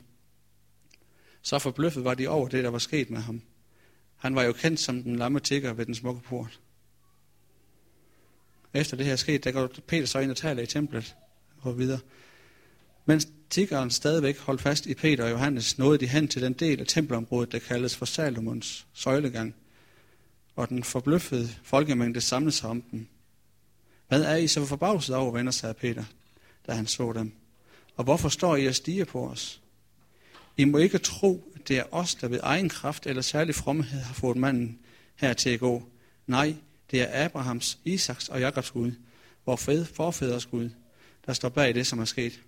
Så 1.43 1.59
forbløffet 1.59 2.05
var 2.05 2.15
de 2.15 2.29
over 2.29 2.49
det, 2.49 2.65
der 2.65 2.71
var 2.71 2.79
sket 2.79 3.11
med 3.11 3.21
ham. 3.21 3.43
Han 4.17 4.35
var 4.35 4.43
jo 4.43 4.53
kendt 4.53 4.81
som 4.81 5.03
den 5.03 5.17
lamme 5.17 5.41
tigger 5.41 5.73
ved 5.73 5.87
den 5.87 5.95
smukke 5.95 6.21
port. 6.21 6.61
Efter 8.75 8.97
det 8.97 9.07
her 9.07 9.17
skete, 9.17 9.39
der 9.39 9.53
går 9.53 9.67
Peter 9.87 10.07
så 10.07 10.19
ind 10.19 10.31
og 10.31 10.37
taler 10.37 10.63
i 10.63 10.67
templet 10.67 11.17
og 11.61 11.79
videre. 11.79 12.01
Mens 13.07 13.29
tiggeren 13.51 13.91
stadigvæk 13.91 14.39
holdt 14.39 14.61
fast 14.61 14.87
i 14.87 14.95
Peter 14.95 15.25
og 15.25 15.31
Johannes, 15.31 15.79
nåede 15.79 15.99
de 15.99 16.07
hen 16.07 16.29
til 16.29 16.43
den 16.43 16.53
del 16.53 16.81
af 16.81 16.87
tempelområdet, 16.87 17.53
der 17.53 17.59
kaldes 17.59 17.97
for 17.97 18.07
Salomons 18.07 18.87
søjlegang. 18.95 19.55
Og 20.57 20.69
den 20.69 20.85
forbløffede 20.85 21.49
folkemængde 21.63 22.21
samlede 22.21 22.53
sig 22.53 22.71
om 22.71 22.83
dem. 22.83 23.07
Hvad 24.09 24.23
er 24.23 24.37
I 24.37 24.47
så 24.47 24.65
forbavset 24.65 25.17
over, 25.17 25.33
venner, 25.33 25.53
sagde 25.53 25.75
Peter, 25.75 26.05
da 26.67 26.73
han 26.73 26.87
så 26.87 27.13
dem. 27.13 27.33
Og 27.97 28.05
hvorfor 28.05 28.29
står 28.29 28.57
I 28.57 28.67
og 28.67 28.75
stiger 28.75 29.05
på 29.05 29.29
os? 29.29 29.61
I 30.57 30.65
må 30.65 30.79
ikke 30.79 30.99
tro, 30.99 31.53
at 31.55 31.69
det 31.69 31.79
er 31.79 31.85
os, 31.91 32.15
der 32.15 32.29
ved 32.29 32.41
egen 32.43 32.69
kraft 32.69 33.07
eller 33.07 33.23
særlig 33.23 33.55
fromhed 33.55 34.01
har 34.01 34.15
fået 34.15 34.37
manden 34.37 34.79
her 35.17 35.33
til 35.33 35.51
at 35.51 35.61
gå. 35.61 35.89
Nej, 36.27 36.55
det 36.91 37.01
er 37.01 37.25
Abrahams, 37.25 37.79
Isaks 37.85 38.29
og 38.29 38.41
Jakobs 38.41 38.71
Gud, 38.71 38.93
vor 39.47 39.57
forfædres 39.57 40.47
Gud, 40.47 40.71
der 41.27 41.33
står 41.33 41.49
bag 41.49 41.75
det, 41.75 41.87
som 41.87 41.99
er 41.99 42.05
sket. 42.05 42.41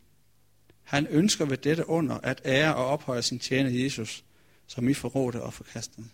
Han 0.90 1.06
ønsker 1.06 1.44
ved 1.44 1.56
dette 1.56 1.88
under 1.88 2.18
at 2.18 2.42
ære 2.44 2.75
og 2.75 2.87
ophøje 2.87 3.23
sin 3.23 3.38
tjener 3.38 3.70
Jesus, 3.70 4.25
som 4.66 4.88
I 4.88 4.94
forrådte 4.94 5.42
og 5.42 5.54
forkastede. 5.54 6.06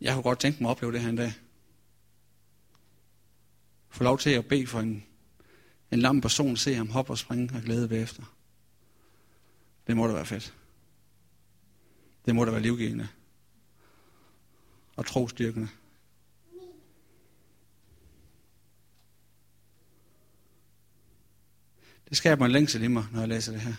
Jeg 0.00 0.14
kunne 0.14 0.22
godt 0.22 0.40
tænke 0.40 0.62
mig 0.62 0.70
at 0.70 0.70
opleve 0.70 0.92
det 0.92 1.00
her 1.00 1.08
en 1.08 1.16
dag. 1.16 1.32
Få 3.88 4.04
lov 4.04 4.18
til 4.18 4.30
at 4.30 4.46
bede 4.46 4.66
for 4.66 4.80
en, 4.80 5.04
en 5.90 5.98
lam 5.98 6.20
person, 6.20 6.56
se 6.56 6.74
ham 6.74 6.90
hoppe 6.90 7.12
og 7.12 7.18
springe 7.18 7.56
og 7.56 7.62
glæde 7.62 7.88
bagefter. 7.88 8.22
Det 9.86 9.96
må 9.96 10.06
da 10.06 10.12
være 10.12 10.26
fedt. 10.26 10.59
Det 12.30 12.36
må 12.36 12.44
da 12.44 12.50
være 12.50 12.62
livgivende. 12.62 13.08
Og 14.96 15.06
trostyrkende. 15.06 15.68
Det 22.08 22.16
skaber 22.16 22.44
en 22.44 22.50
længsel 22.50 22.82
i 22.82 22.88
mig, 22.88 23.06
når 23.12 23.20
jeg 23.20 23.28
læser 23.28 23.52
det 23.52 23.60
her. 23.60 23.74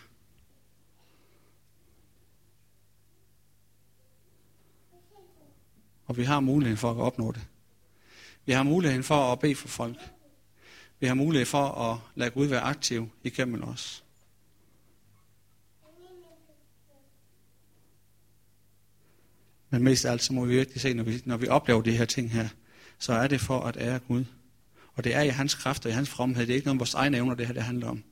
Og 6.06 6.18
vi 6.18 6.24
har 6.24 6.40
muligheden 6.40 6.78
for 6.78 6.92
at 6.92 6.98
opnå 6.98 7.32
det. 7.32 7.48
Vi 8.46 8.52
har 8.52 8.64
muligheden 8.64 9.04
for 9.04 9.32
at 9.32 9.40
bede 9.40 9.56
for 9.56 9.68
folk. 9.68 9.98
Vi 11.00 11.08
har 11.08 11.14
mulighed 11.14 11.46
for 11.46 11.68
at 11.68 12.00
lade 12.16 12.32
Gud 12.32 12.46
være 12.46 12.62
aktiv 12.62 13.10
igennem 13.24 13.64
os. 13.64 14.04
Men 19.72 19.84
mest 19.84 20.06
af 20.06 20.12
alt, 20.12 20.24
så 20.24 20.34
må 20.34 20.46
vi 20.46 20.56
virkelig 20.56 20.82
se, 20.82 20.94
når 20.94 21.04
vi, 21.04 21.22
når 21.26 21.38
vi 21.38 21.48
oplever 21.48 21.82
de 21.82 21.92
her 21.92 22.06
ting 22.06 22.32
her, 22.32 22.48
så 23.00 23.14
er 23.14 23.28
det 23.28 23.42
for 23.42 23.60
at 23.60 23.78
ære 23.80 24.00
Gud. 24.00 24.26
Og 24.94 25.04
det 25.04 25.16
er 25.16 25.22
i 25.22 25.28
hans 25.28 25.56
kraft 25.56 25.86
og 25.86 25.92
i 25.92 25.94
hans 25.94 26.10
fromhed. 26.10 26.46
Det 26.46 26.54
er 26.54 26.56
ikke 26.56 26.68
noget 26.68 26.76
om 26.76 26.80
vores 26.80 26.94
egne 26.94 27.18
evner, 27.18 27.36
det 27.36 27.48
her 27.48 27.54
det 27.54 27.64
handler 27.64 27.88
om. 27.88 28.04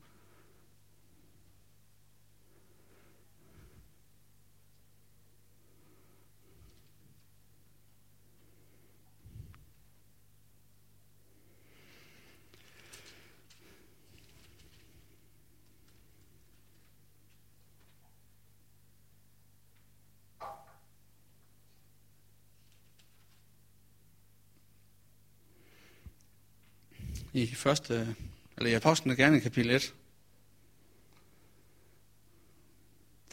I 27.43 27.55
første, 27.55 28.15
eller 28.57 28.69
i 28.69 28.73
Apostlen 28.73 29.15
gerne 29.15 29.41
kapitel 29.41 29.71
1, 29.71 29.93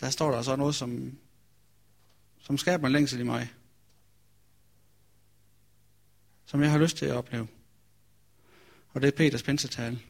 der 0.00 0.10
står 0.10 0.28
der 0.30 0.36
altså 0.36 0.50
så 0.50 0.56
noget, 0.56 0.74
som, 0.74 1.18
som 2.38 2.58
skaber 2.58 2.86
en 2.86 2.92
længsel 2.92 3.20
i 3.20 3.22
mig. 3.22 3.52
Som 6.46 6.62
jeg 6.62 6.70
har 6.70 6.78
lyst 6.78 6.96
til 6.96 7.06
at 7.06 7.14
opleve. 7.14 7.48
Og 8.88 9.02
det 9.02 9.08
er 9.08 9.16
Peters 9.16 9.42
pensetale. 9.42 10.00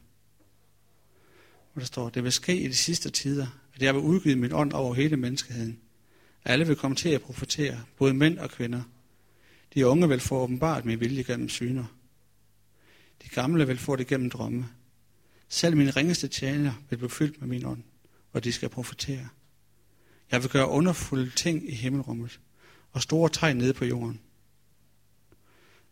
Hvor 1.73 1.79
der 1.79 1.85
står, 1.85 2.09
det 2.09 2.23
vil 2.23 2.31
ske 2.31 2.57
i 2.57 2.67
de 2.67 2.75
sidste 2.75 3.09
tider, 3.09 3.47
at 3.73 3.81
jeg 3.81 3.95
vil 3.95 4.01
udgive 4.01 4.35
min 4.35 4.53
ånd 4.53 4.73
over 4.73 4.93
hele 4.93 5.17
menneskeheden. 5.17 5.79
Alle 6.45 6.67
vil 6.67 6.75
komme 6.75 6.95
til 6.95 7.09
at 7.09 7.21
profetere, 7.21 7.83
både 7.97 8.13
mænd 8.13 8.39
og 8.39 8.49
kvinder. 8.49 8.81
De 9.73 9.87
unge 9.87 10.07
vil 10.07 10.19
få 10.19 10.39
åbenbart 10.39 10.85
min 10.85 10.99
vilje 10.99 11.23
gennem 11.23 11.49
syner. 11.49 11.85
De 13.23 13.29
gamle 13.29 13.67
vil 13.67 13.77
få 13.77 13.95
det 13.95 14.07
gennem 14.07 14.29
drømme. 14.29 14.69
Selv 15.49 15.77
mine 15.77 15.91
ringeste 15.91 16.27
tjener 16.27 16.73
vil 16.89 16.97
blive 16.97 17.09
fyldt 17.09 17.39
med 17.39 17.47
min 17.47 17.65
ånd, 17.65 17.83
og 18.33 18.43
de 18.43 18.51
skal 18.51 18.69
profetere. 18.69 19.27
Jeg 20.31 20.41
vil 20.41 20.49
gøre 20.49 20.69
underfulde 20.69 21.29
ting 21.29 21.69
i 21.69 21.75
himmelrummet, 21.75 22.39
og 22.91 23.01
store 23.01 23.29
tegn 23.29 23.57
nede 23.57 23.73
på 23.73 23.85
jorden. 23.85 24.19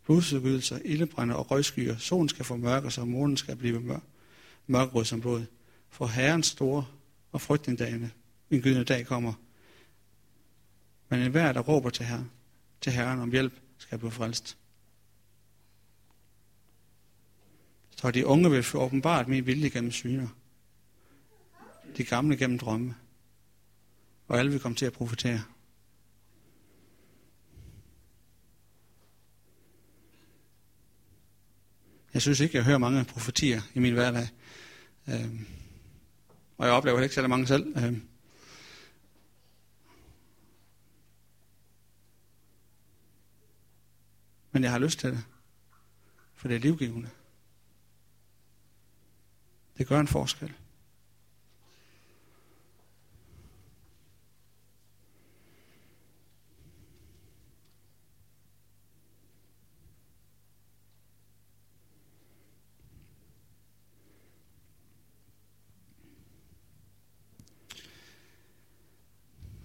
Blodsudgydelser, 0.05 0.79
ildebrænder 0.85 1.35
og 1.35 1.51
røgskyer, 1.51 1.97
solen 1.97 2.29
skal 2.29 2.45
få 2.45 2.55
mørke, 2.55 2.91
så 2.91 3.05
månen 3.05 3.37
skal 3.37 3.55
blive 3.55 3.81
mør, 3.81 3.99
mørkerød 4.67 5.05
som 5.05 5.21
blod. 5.21 5.45
For 5.89 6.07
Herrens 6.07 6.47
store 6.47 6.85
og 7.31 7.41
frygtende 7.41 7.83
dagene, 7.83 8.11
min 8.49 8.61
gydende 8.61 8.83
dag 8.83 9.05
kommer. 9.05 9.33
Men 11.09 11.19
enhver, 11.19 11.51
der 11.51 11.59
råber 11.61 11.89
til, 11.89 12.05
her, 12.05 12.23
til 12.81 12.91
Herren 12.91 13.19
om 13.19 13.31
hjælp, 13.31 13.53
skal 13.77 13.97
blive 13.97 14.11
frelst. 14.11 14.57
Så 17.95 18.11
de 18.11 18.25
unge 18.25 18.51
vil 18.51 18.63
få 18.63 18.79
åbenbart 18.79 19.27
min 19.27 19.45
vilje 19.45 19.69
gennem 19.69 19.91
syner. 19.91 20.27
De 21.97 22.03
gamle 22.03 22.37
gennem 22.37 22.59
drømme. 22.59 22.95
Og 24.27 24.39
alle 24.39 24.51
vil 24.51 24.59
komme 24.59 24.75
til 24.75 24.85
at 24.85 24.93
profitere. 24.93 25.43
Jeg 32.13 32.21
synes 32.21 32.39
ikke, 32.39 32.57
jeg 32.57 32.65
hører 32.65 32.77
mange 32.77 33.05
profetier 33.05 33.61
i 33.73 33.79
min 33.79 33.93
hverdag. 33.93 34.27
Øhm, 35.09 35.45
og 36.57 36.65
jeg 36.65 36.73
oplever 36.73 37.01
ikke 37.01 37.15
særlig 37.15 37.29
mange 37.29 37.47
selv. 37.47 37.77
Øhm, 37.77 38.07
men 44.51 44.63
jeg 44.63 44.71
har 44.71 44.79
lyst 44.79 44.99
til 44.99 45.11
det. 45.11 45.23
For 46.33 46.47
det 46.47 46.55
er 46.55 46.59
livgivende. 46.59 47.09
Det 49.77 49.87
gør 49.87 49.99
en 49.99 50.07
forskel. 50.07 50.53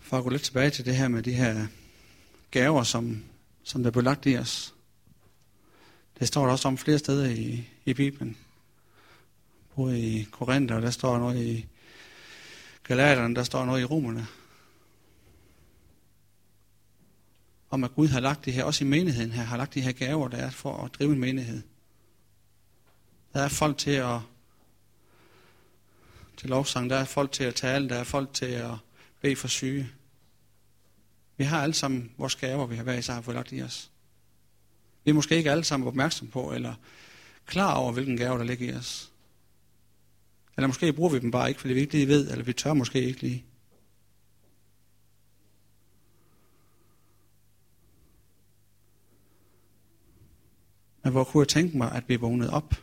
For 0.01 0.19
at 0.19 0.25
gå 0.25 0.31
lidt 0.31 0.43
tilbage 0.43 0.71
til 0.71 0.85
det 0.85 0.97
her 0.97 1.09
med 1.09 1.23
de 1.23 1.33
her 1.33 1.67
gaver, 2.51 2.83
som, 2.83 3.25
som 3.63 3.83
der 3.83 3.91
blev 3.91 4.05
lagt 4.05 4.27
i 4.27 4.37
os. 4.37 4.75
Det 6.19 6.29
står 6.29 6.45
der 6.45 6.53
også 6.53 6.69
om 6.69 6.79
flere 6.79 6.99
steder 6.99 7.31
i, 7.31 7.69
i 7.85 7.95
Bibelen 7.95 8.37
både 9.77 10.01
i 10.01 10.23
Korinther, 10.23 10.81
der 10.81 10.91
står 10.91 11.19
noget 11.19 11.47
i 11.47 11.67
Galaterne, 12.85 13.35
der 13.35 13.43
står 13.43 13.65
noget 13.65 13.81
i 13.81 13.85
Romerne. 13.85 14.27
Om 17.71 17.85
at 17.85 17.95
Gud 17.95 18.09
har 18.09 18.21
lagt 18.21 18.45
det 18.45 18.53
her, 18.53 18.65
også 18.65 18.85
i 18.85 18.89
menigheden 18.89 19.33
her, 19.33 19.43
har 19.43 19.57
lagt 19.57 19.75
de 19.75 19.81
her 19.81 19.93
gaver, 19.93 20.29
der 20.29 20.39
er 20.39 20.51
for 20.51 20.85
at 20.85 20.95
drive 20.95 21.13
en 21.13 21.19
menighed. 21.19 21.63
Der 23.33 23.41
er 23.41 23.49
folk 23.49 23.79
til 23.79 23.91
at 23.91 24.21
til 26.37 26.49
lovsang, 26.49 26.91
der 26.91 26.97
er 26.97 27.05
folk 27.05 27.33
til 27.33 27.45
at 27.45 27.55
tale, 27.55 27.89
der 27.89 27.97
er 27.97 28.05
folk 28.05 28.33
til 28.33 28.47
at 28.47 28.75
bede 29.21 29.37
for 29.37 29.49
syge. 29.49 29.91
Vi 31.37 31.45
har 31.45 31.63
alle 31.63 31.75
sammen 31.75 32.13
vores 32.19 32.37
gaver, 32.37 32.67
vi 32.67 32.77
har 32.77 32.83
hver 32.83 32.95
især 32.95 33.21
fået 33.21 33.35
lagt 33.35 33.53
i 33.53 33.63
os. 33.63 33.91
Vi 35.05 35.11
er 35.11 35.15
måske 35.15 35.37
ikke 35.37 35.51
alle 35.51 35.65
sammen 35.65 35.89
opmærksom 35.89 36.29
på, 36.29 36.53
eller 36.53 36.75
klar 37.47 37.75
over, 37.75 37.93
hvilken 37.93 38.17
gave, 38.17 38.39
der 38.39 38.45
ligger 38.45 38.73
i 38.73 38.77
os. 38.77 39.10
Eller 40.61 40.69
måske 40.69 40.93
bruger 40.93 41.11
vi 41.11 41.19
dem 41.19 41.31
bare 41.31 41.49
ikke, 41.49 41.61
fordi 41.61 41.75
vi 41.75 41.81
ikke 41.81 41.93
lige 41.93 42.09
ved, 42.09 42.31
eller 42.31 42.45
vi 42.45 42.53
tør 42.53 42.73
måske 42.73 43.03
ikke 43.03 43.21
lige. 43.21 43.45
Men 51.03 51.13
hvor 51.13 51.25
kunne 51.25 51.41
jeg 51.41 51.49
tænke 51.49 51.79
mig, 51.79 51.93
at 51.93 52.09
vi 52.09 52.17
vågnede 52.17 52.53
op 52.53 52.75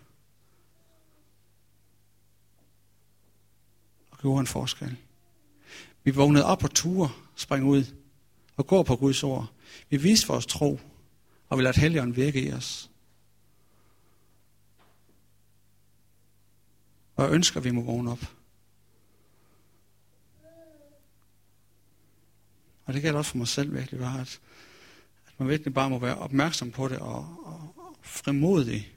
og 4.12 4.18
gjorde 4.18 4.40
en 4.40 4.48
forskel. 4.48 4.98
Vi 6.04 6.12
vågnede 6.12 6.46
op 6.46 6.64
og 6.64 6.72
ture, 6.72 7.10
springe 7.36 7.70
ud 7.70 7.84
og 8.56 8.68
går 8.68 8.84
på 8.84 8.96
Guds 8.96 9.24
ord. 9.24 9.52
Vi 9.90 9.98
viste 9.98 10.28
vores 10.28 10.46
tro, 10.46 10.80
og 11.50 11.58
vi 11.58 11.64
lader 11.64 11.80
Helligånden 11.80 12.16
virke 12.16 12.42
i 12.42 12.54
os. 12.54 12.90
Og 17.18 17.24
jeg 17.26 17.34
ønsker, 17.34 17.58
at 17.58 17.64
vi 17.64 17.72
må 17.72 17.82
vågne 17.82 18.12
op. 18.12 18.34
Og 22.86 22.94
det 22.94 23.02
gælder 23.02 23.18
også 23.18 23.32
for 23.32 23.38
mig 23.38 23.48
selv 23.48 23.74
virkelig, 23.74 24.00
bare, 24.00 24.22
at, 24.22 24.40
at 25.28 25.40
man 25.40 25.50
virkelig 25.50 25.74
bare 25.74 25.90
må 25.90 26.00
være 26.00 26.16
opmærksom 26.16 26.72
på 26.72 26.88
det 26.88 27.00
og, 27.00 27.44
og, 27.46 27.74
og 27.78 27.96
frimodig. 28.02 28.94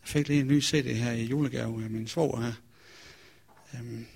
Jeg 0.00 0.08
fik 0.08 0.28
lige 0.28 0.40
en 0.40 0.48
ny 0.48 0.62
CD 0.62 0.96
her 0.96 1.12
i 1.12 1.24
julegave 1.24 1.84
af 1.84 1.90
min 1.90 2.08
svoger 2.08 2.40
her. 2.40 2.52
Øhm, 3.74 4.06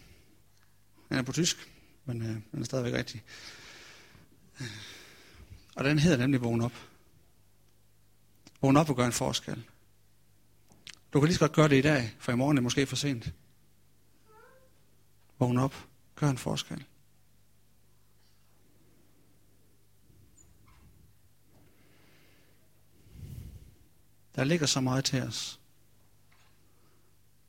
den 1.09 1.19
er 1.19 1.23
på 1.23 1.33
tysk, 1.33 1.71
men 2.05 2.23
øh, 2.23 2.37
den 2.53 2.61
er 2.61 2.65
stadigvæk 2.65 2.95
rigtig. 2.95 3.23
Øh, 4.61 4.67
og 5.75 5.85
den 5.85 5.99
hedder 5.99 6.19
nemlig 6.19 6.43
Vågn 6.43 6.61
op. 6.61 6.90
Vågn 8.63 8.77
op 8.77 8.91
og 8.91 8.97
gør 8.97 9.07
en 9.07 9.13
forskel. 9.13 9.65
Du 11.13 11.21
kan 11.21 11.27
lige 11.27 11.35
så 11.35 11.41
godt 11.41 11.53
gøre 11.53 11.69
det 11.69 11.77
i 11.77 11.83
dag, 11.83 12.15
for 12.19 12.33
i 12.33 12.37
morgen 12.37 12.57
er 12.57 12.61
det 12.61 12.63
måske 12.63 12.87
for 12.87 12.97
sent. 12.97 13.35
Vågn 15.39 15.59
op. 15.59 15.87
Gør 16.17 16.31
en 16.31 16.39
forskel. 16.39 16.85
Der 24.35 24.45
ligger 24.45 24.67
så 24.67 24.81
meget 24.81 25.05
til 25.05 25.23
os. 25.23 25.61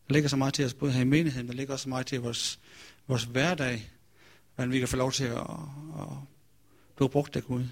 Der 0.08 0.14
ligger 0.14 0.30
så 0.30 0.36
meget 0.36 0.54
til 0.54 0.66
os, 0.66 0.74
både 0.74 0.92
her 0.92 1.02
i 1.02 1.04
menigheden, 1.04 1.48
der 1.48 1.54
ligger 1.54 1.74
også 1.74 1.84
så 1.84 1.90
meget 1.90 2.08
til 2.08 2.22
vores, 2.22 2.60
vores 3.08 3.24
hverdag, 3.24 3.92
hvordan 4.56 4.72
vi 4.72 4.80
kan 4.80 4.88
få 4.88 4.98
lov 4.98 5.12
til 5.12 5.24
at, 5.24 5.38
at, 5.38 5.48
at 6.00 6.08
blive 6.96 7.10
brugt 7.10 7.36
af 7.36 7.44
Gud. 7.44 7.68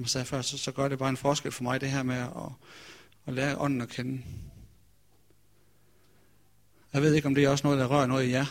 Som 0.00 0.04
jeg 0.04 0.10
sagde 0.10 0.26
før, 0.26 0.42
så, 0.42 0.58
så 0.58 0.72
gør 0.72 0.88
det 0.88 0.98
bare 0.98 1.08
en 1.08 1.16
forskel 1.16 1.52
for 1.52 1.62
mig, 1.62 1.80
det 1.80 1.90
her 1.90 2.02
med 2.02 2.16
at, 2.16 2.52
at 3.26 3.34
lære 3.34 3.58
ånden 3.58 3.80
at 3.80 3.88
kende. 3.88 4.22
Jeg 6.92 7.02
ved 7.02 7.14
ikke, 7.14 7.28
om 7.28 7.34
det 7.34 7.44
er 7.44 7.48
også 7.48 7.66
noget, 7.66 7.80
der 7.80 7.86
rører 7.86 8.06
noget 8.06 8.24
i 8.24 8.30
jer, 8.30 8.46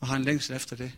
og 0.00 0.06
har 0.06 0.16
en 0.16 0.22
længsel 0.22 0.56
efter 0.56 0.76
det. 0.76 0.92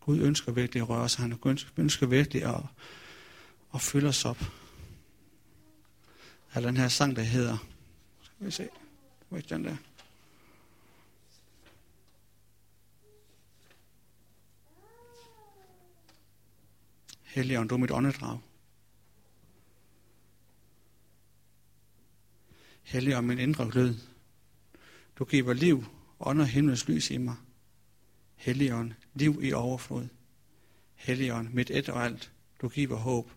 Gud 0.00 0.18
ønsker 0.18 0.52
virkelig 0.52 0.82
at 0.82 0.88
røre 0.88 1.02
os. 1.02 1.14
Han 1.14 1.38
ønsker 1.76 2.06
virkelig 2.06 2.44
at, 2.44 2.62
at 3.74 3.80
fylde 3.80 4.08
os 4.08 4.24
op. 4.24 4.40
Af 6.52 6.62
den 6.62 6.76
her 6.76 6.88
sang, 6.88 7.16
der 7.16 7.22
hedder... 7.22 7.56
Skal 8.22 8.46
vi 8.46 8.50
se. 8.50 8.68
Hvor 9.28 9.38
er 9.38 9.42
den 9.42 9.64
der? 9.64 9.76
Helligånd, 17.30 17.68
du 17.68 17.74
er 17.74 17.78
mit 17.78 17.90
åndedrag. 17.90 18.38
Helligånd, 22.82 23.26
min 23.26 23.38
indre 23.38 23.70
glød. 23.70 23.94
Du 25.18 25.24
giver 25.24 25.52
liv, 25.52 25.84
ånd 26.20 26.40
og 26.40 26.46
himlens 26.46 26.88
lys 26.88 27.10
i 27.10 27.18
mig. 27.18 27.36
Helligånd, 28.36 28.92
liv 29.14 29.40
i 29.42 29.52
overflod. 29.52 30.08
Helligånd, 30.94 31.48
mit 31.48 31.70
et 31.70 31.88
og 31.88 32.04
alt, 32.04 32.32
du 32.60 32.68
giver 32.68 32.96
håb, 32.96 33.30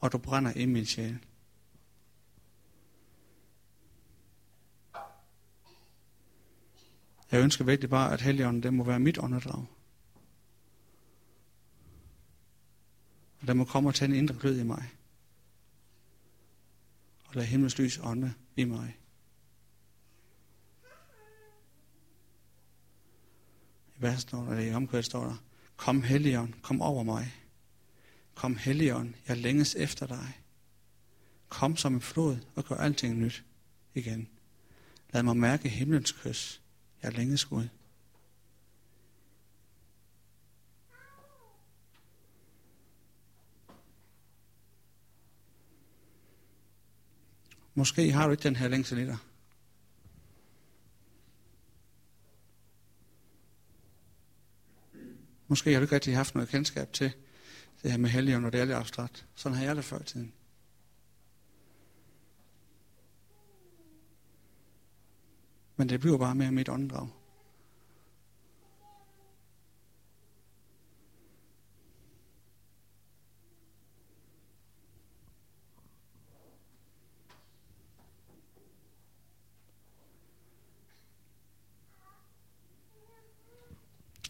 og 0.00 0.12
du 0.12 0.18
brænder 0.18 0.52
i 0.52 0.66
min 0.66 0.86
sjæl. 0.86 1.18
Jeg 7.32 7.42
ønsker 7.42 7.64
virkelig 7.64 7.90
bare, 7.90 8.12
at 8.12 8.20
Helligånden, 8.20 8.62
det 8.62 8.74
må 8.74 8.84
være 8.84 9.00
mit 9.00 9.18
åndedrag. 9.18 9.66
Der 13.46 13.54
må 13.54 13.64
komme 13.64 13.88
og 13.88 13.94
tage 13.94 14.08
en 14.08 14.14
indre 14.14 14.34
glød 14.40 14.60
i 14.60 14.62
mig. 14.62 14.90
Og 17.24 17.34
lad 17.34 17.44
himlens 17.44 17.78
lys 17.78 18.00
ånde 18.02 18.34
i 18.56 18.64
mig. 18.64 18.96
I 23.96 24.02
vers 24.02 24.20
står 24.20 24.44
der, 24.44 24.58
i 24.58 24.74
omkvædet 24.74 25.04
står 25.04 25.24
der, 25.24 25.36
Kom 25.76 26.02
Helligånd, 26.02 26.52
kom 26.62 26.82
over 26.82 27.02
mig. 27.02 27.34
Kom 28.34 28.56
Helligånd, 28.56 29.14
jeg 29.28 29.36
længes 29.36 29.74
efter 29.74 30.06
dig. 30.06 30.32
Kom 31.48 31.76
som 31.76 31.94
en 31.94 32.00
flod 32.00 32.36
og 32.54 32.64
gør 32.64 32.76
alting 32.76 33.18
nyt 33.18 33.44
igen. 33.94 34.28
Lad 35.12 35.22
mig 35.22 35.36
mærke 35.36 35.68
himlens 35.68 36.12
kys. 36.12 36.62
Jeg 37.02 37.12
længes 37.12 37.44
Gud. 37.44 37.68
Måske 47.78 48.12
har 48.12 48.26
du 48.26 48.30
ikke 48.30 48.42
den 48.42 48.56
her 48.56 48.68
længsel 48.68 48.98
i 48.98 49.06
dig. 49.06 49.16
Måske 55.48 55.72
har 55.72 55.80
du 55.80 55.84
ikke 55.84 55.94
rigtig 55.94 56.16
haft 56.16 56.34
noget 56.34 56.48
kendskab 56.48 56.92
til 56.92 57.12
det 57.82 57.90
her 57.90 57.98
med 57.98 58.10
helgen, 58.10 58.44
og 58.44 58.52
det 58.52 58.60
er 58.60 58.64
lidt 58.64 58.76
abstrakt. 58.76 59.26
Sådan 59.34 59.58
har 59.58 59.64
jeg 59.64 59.76
det 59.76 59.84
før 59.84 59.98
i 59.98 60.04
tiden. 60.04 60.32
Men 65.76 65.88
det 65.88 66.00
bliver 66.00 66.18
bare 66.18 66.34
mere 66.34 66.52
mit 66.52 66.68
åndedrag. 66.68 67.08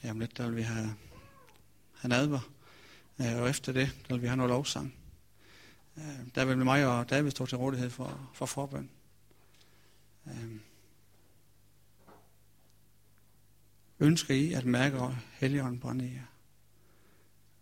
Jamen 0.06 0.20
lidt, 0.20 0.25
der 0.36 0.46
vil 0.46 0.56
vi 0.56 0.62
have, 0.62 0.94
have 1.94 2.08
nadver. 2.08 2.50
Øh, 3.20 3.36
og 3.36 3.50
efter 3.50 3.72
det, 3.72 3.96
der 4.08 4.14
vil 4.14 4.22
vi 4.22 4.26
have 4.26 4.36
noget 4.36 4.50
lovsang. 4.50 4.94
Øh, 5.96 6.26
der 6.34 6.44
vil 6.44 6.58
mig 6.58 6.86
og 6.86 7.10
David 7.10 7.30
stå 7.30 7.46
til 7.46 7.58
rådighed 7.58 7.90
for, 7.90 8.30
for 8.34 8.46
forbøn. 8.46 8.90
Øh, 10.26 10.60
ønsker 14.00 14.34
I 14.34 14.52
at 14.52 14.64
mærke 14.64 14.98
Helligånden 15.32 15.80
brænde 15.80 16.08
i 16.08 16.12
jer? 16.12 16.26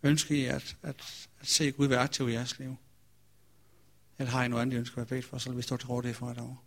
Ønsker 0.03 0.35
I 0.35 0.45
at, 0.45 0.77
at, 0.83 1.29
at 1.41 1.47
se 1.47 1.73
Gud 1.73 1.87
være 1.87 2.01
aktiv 2.01 2.29
i 2.29 2.33
jeres 2.33 2.59
liv? 2.59 2.77
Eller 4.19 4.31
har 4.31 4.45
I 4.45 4.49
noget 4.49 4.63
andet, 4.63 4.77
I 4.77 4.79
ønsker 4.79 5.03
at 5.03 5.11
være 5.11 5.19
bedt 5.19 5.31
for, 5.31 5.39
så 5.39 5.51
vil 5.51 5.57
vi 5.57 5.63
stå 5.63 5.77
til 5.77 5.89
rådighed 5.89 6.15
for 6.15 6.31
et 6.31 6.39
år. 6.39 6.64